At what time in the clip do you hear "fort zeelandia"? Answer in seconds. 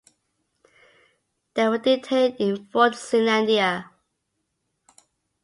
2.71-3.91